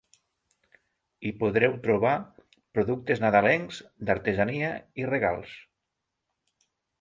[1.23, 2.13] Hi podreu trobar
[2.77, 5.53] productes nadalencs, d’artesania i regals.